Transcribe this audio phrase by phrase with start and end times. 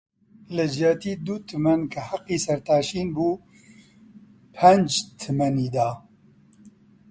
[0.55, 4.89] لە جیاتی دوو تمەن -کە حەقی سەرتاشین بووپنج
[5.21, 5.89] تمەنی دا